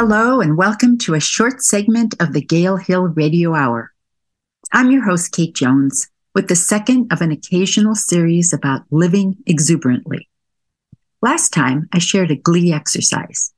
Hello, 0.00 0.40
and 0.40 0.56
welcome 0.56 0.96
to 0.98 1.14
a 1.14 1.20
short 1.20 1.60
segment 1.60 2.14
of 2.20 2.32
the 2.32 2.40
Gale 2.40 2.76
Hill 2.76 3.08
Radio 3.08 3.56
Hour. 3.56 3.92
I'm 4.72 4.92
your 4.92 5.04
host, 5.04 5.32
Kate 5.32 5.56
Jones, 5.56 6.06
with 6.36 6.46
the 6.46 6.54
second 6.54 7.12
of 7.12 7.20
an 7.20 7.32
occasional 7.32 7.96
series 7.96 8.52
about 8.52 8.82
living 8.92 9.38
exuberantly. 9.44 10.28
Last 11.20 11.52
time, 11.52 11.88
I 11.92 11.98
shared 11.98 12.30
a 12.30 12.36
glee 12.36 12.72
exercise. 12.72 13.52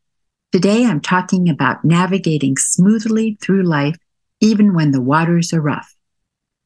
Today, 0.50 0.86
I'm 0.86 1.02
talking 1.02 1.50
about 1.50 1.84
navigating 1.84 2.56
smoothly 2.56 3.36
through 3.42 3.64
life, 3.64 3.96
even 4.40 4.72
when 4.72 4.92
the 4.92 5.02
waters 5.02 5.52
are 5.52 5.60
rough. 5.60 5.94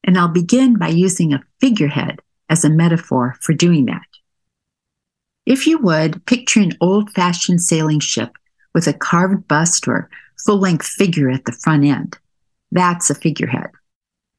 And 0.05 0.17
I'll 0.17 0.29
begin 0.29 0.79
by 0.79 0.87
using 0.87 1.33
a 1.33 1.43
figurehead 1.59 2.21
as 2.47 2.63
a 2.63 2.69
metaphor 2.69 3.35
for 3.41 3.51
doing 3.51 3.87
that. 3.87 4.07
If 5.45 5.67
you 5.67 5.79
would, 5.79 6.25
picture 6.25 6.61
an 6.61 6.77
old 6.79 7.11
fashioned 7.11 7.59
sailing 7.61 7.99
ship 7.99 8.37
with 8.75 8.85
a 8.85 8.93
carved 8.93 9.47
bust 9.47 9.87
or 9.87 10.09
full 10.37 10.59
length 10.59 10.85
figure 10.85 11.31
at 11.31 11.45
the 11.45 11.53
front 11.53 11.85
end. 11.85 12.19
That's 12.71 13.09
a 13.09 13.15
figurehead. 13.15 13.71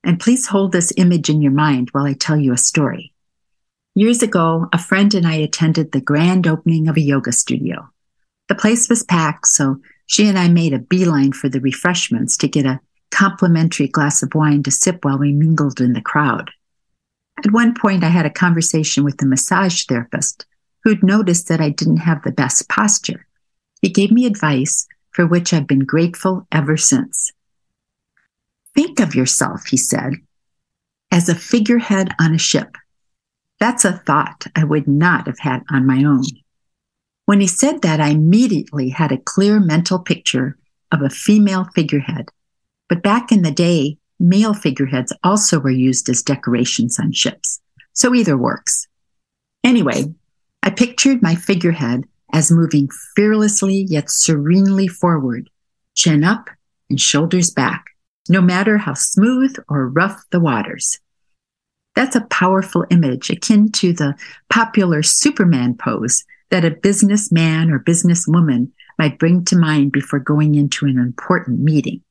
And 0.05 0.21
please 0.21 0.47
hold 0.47 0.71
this 0.71 0.93
image 0.97 1.29
in 1.31 1.41
your 1.41 1.53
mind 1.53 1.89
while 1.91 2.05
I 2.05 2.13
tell 2.13 2.37
you 2.37 2.53
a 2.53 2.59
story. 2.59 3.13
Years 3.95 4.23
ago, 4.23 4.69
a 4.73 4.79
friend 4.79 5.15
and 5.15 5.27
I 5.27 5.37
attended 5.37 5.91
the 5.91 6.03
grand 6.03 6.47
opening 6.47 6.87
of 6.87 6.99
a 6.99 7.01
yoga 7.01 7.33
studio. 7.33 7.89
The 8.49 8.55
place 8.55 8.91
was 8.91 9.03
packed, 9.03 9.47
so 9.47 9.81
she 10.07 10.29
and 10.29 10.39
I 10.39 10.49
made 10.49 10.75
a 10.75 10.79
beeline 10.79 11.33
for 11.33 11.49
the 11.49 11.61
refreshments 11.61 12.37
to 12.37 12.47
get 12.47 12.67
a 12.67 12.81
complimentary 13.11 13.89
glass 13.89 14.23
of 14.23 14.35
wine 14.35 14.63
to 14.65 14.71
sip 14.71 15.05
while 15.05 15.19
we 15.19 15.33
mingled 15.33 15.81
in 15.81 15.95
the 15.95 16.03
crowd. 16.03 16.51
At 17.39 17.53
one 17.53 17.75
point, 17.75 18.05
I 18.05 18.09
had 18.09 18.27
a 18.27 18.31
conversation 18.31 19.03
with 19.03 19.17
the 19.17 19.27
massage 19.27 19.87
therapist 19.87 20.45
who'd 20.85 21.03
noticed 21.03 21.49
that 21.49 21.61
I 21.61 21.71
didn't 21.71 21.99
have 21.99 22.23
the 22.23 22.33
best 22.33 22.69
posture. 22.69 23.26
He 23.83 23.89
gave 23.89 24.11
me 24.11 24.27
advice 24.27 24.87
for 25.11 25.27
which 25.27 25.53
I've 25.53 25.67
been 25.67 25.85
grateful 25.85 26.47
ever 26.53 26.77
since. 26.77 27.33
Think 28.75 29.01
of 29.01 29.15
yourself, 29.15 29.67
he 29.67 29.77
said, 29.77 30.15
as 31.11 31.29
a 31.29 31.35
figurehead 31.35 32.15
on 32.21 32.35
a 32.35 32.39
ship. 32.39 32.77
That's 33.59 33.87
a 33.87 33.93
thought 33.93 34.47
I 34.55 34.65
would 34.65 34.87
not 34.87 35.27
have 35.27 35.39
had 35.39 35.63
on 35.71 35.87
my 35.87 36.05
own. 36.05 36.25
When 37.25 37.41
he 37.41 37.47
said 37.47 37.83
that, 37.83 38.01
I 38.01 38.09
immediately 38.09 38.91
had 38.91 39.13
a 39.13 39.19
clear 39.19 39.59
mental 39.59 39.99
picture 39.99 40.59
of 40.93 41.03
a 41.03 41.11
female 41.11 41.65
figurehead. 41.75 42.29
But 42.89 43.03
back 43.03 43.33
in 43.33 43.43
the 43.43 43.51
day, 43.51 43.99
male 44.21 44.55
figureheads 44.55 45.13
also 45.25 45.59
were 45.59 45.71
used 45.71 46.09
as 46.09 46.23
decorations 46.23 47.01
on 47.01 47.13
ships. 47.13 47.61
So 47.95 48.15
either 48.15 48.37
works. 48.37 48.87
Anyway, 49.65 50.15
I 50.63 50.71
pictured 50.71 51.23
my 51.23 51.35
figurehead 51.35 52.05
as 52.33 52.51
moving 52.51 52.89
fearlessly 53.15 53.87
yet 53.89 54.11
serenely 54.11 54.89
forward, 54.89 55.49
chin 55.95 56.25
up 56.25 56.51
and 56.91 57.01
shoulders 57.01 57.51
back, 57.51 57.87
no 58.29 58.41
matter 58.41 58.79
how 58.79 58.95
smooth 58.95 59.57
or 59.69 59.89
rough 59.89 60.25
the 60.31 60.41
waters. 60.41 60.99
That's 61.95 62.17
a 62.17 62.27
powerful 62.27 62.85
image 62.91 63.31
akin 63.31 63.73
to 63.73 63.93
the 63.93 64.15
popular 64.51 65.03
Superman 65.03 65.77
pose 65.77 66.25
that 66.51 66.65
a 66.65 66.71
businessman 66.71 67.71
or 67.71 67.81
businesswoman 67.81 68.71
might 68.99 69.19
bring 69.19 69.45
to 69.47 69.57
mind 69.57 69.93
before 69.93 70.19
going 70.19 70.55
into 70.55 70.87
an 70.87 70.99
important 70.99 71.61
meeting. 71.61 72.03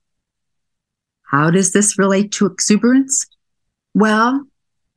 How 1.23 1.51
does 1.51 1.71
this 1.71 1.97
relate 1.97 2.31
to 2.33 2.45
exuberance? 2.45 3.27
Well, 3.93 4.45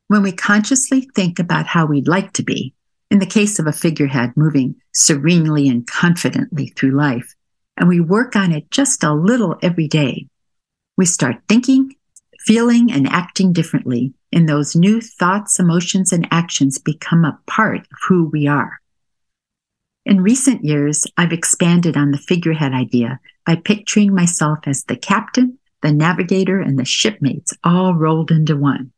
when 0.09 0.23
we 0.23 0.33
consciously 0.33 1.09
think 1.15 1.39
about 1.39 1.67
how 1.67 1.87
we'd 1.87 2.09
like 2.09 2.33
to 2.35 2.43
be, 2.43 2.75
in 3.11 3.19
the 3.19 3.27
case 3.27 3.59
of 3.59 3.67
a 3.67 3.73
figurehead 3.73 4.33
moving 4.37 4.77
serenely 4.93 5.69
and 5.69 5.87
confidently 5.87 6.69
through 6.69 6.91
life, 6.91 7.35
and 7.77 7.89
we 7.89 8.01
work 8.01 8.37
on 8.37 8.53
it 8.53 8.71
just 8.71 9.05
a 9.05 9.13
little 9.13 9.57
every 9.63 9.89
day, 9.89 10.27
we 10.97 11.07
start 11.07 11.37
thinking, 11.49 11.95
feeling, 12.41 12.93
and 12.93 13.09
acting 13.09 13.53
differently, 13.53 14.13
and 14.33 14.49
those 14.49 14.75
new 14.75 15.01
thoughts, 15.01 15.59
emotions, 15.59 16.13
and 16.13 16.27
actions 16.31 16.79
become 16.79 17.25
a 17.25 17.39
part 17.47 17.81
of 17.81 17.99
who 18.09 18.25
we 18.25 18.47
are. 18.47 18.81
In 20.05 20.23
recent 20.23 20.65
years, 20.65 21.07
I've 21.17 21.33
expanded 21.33 21.97
on 21.97 22.11
the 22.11 22.19
figurehead 22.19 22.73
idea 22.73 23.21
by 23.47 23.57
picturing 23.57 24.15
myself 24.15 24.61
as 24.67 24.85
the 24.85 24.97
captain, 24.97 25.59
the 25.83 25.93
navigator, 25.93 26.61
and 26.61 26.79
the 26.79 26.85
shipmates 26.85 27.53
all 27.63 27.95
rolled 27.95 28.31
into 28.31 28.57
one. 28.57 28.93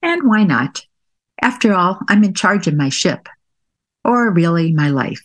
And 0.00 0.22
why 0.28 0.44
not? 0.44 0.86
After 1.42 1.74
all, 1.74 2.00
I'm 2.08 2.24
in 2.24 2.34
charge 2.34 2.66
of 2.66 2.74
my 2.74 2.88
ship, 2.88 3.28
or 4.08 4.30
really 4.30 4.72
my 4.72 4.88
life. 4.88 5.22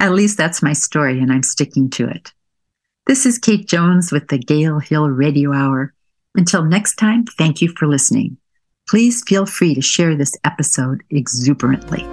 At 0.00 0.14
least 0.14 0.38
that's 0.38 0.62
my 0.62 0.72
story, 0.72 1.20
and 1.20 1.30
I'm 1.30 1.42
sticking 1.42 1.90
to 1.90 2.08
it. 2.08 2.32
This 3.06 3.26
is 3.26 3.38
Kate 3.38 3.68
Jones 3.68 4.10
with 4.10 4.28
the 4.28 4.38
Gale 4.38 4.78
Hill 4.78 5.10
Radio 5.10 5.52
Hour. 5.52 5.92
Until 6.34 6.64
next 6.64 6.96
time, 6.96 7.24
thank 7.24 7.60
you 7.60 7.68
for 7.76 7.86
listening. 7.86 8.38
Please 8.88 9.22
feel 9.26 9.44
free 9.44 9.74
to 9.74 9.82
share 9.82 10.16
this 10.16 10.34
episode 10.44 11.02
exuberantly. 11.10 12.06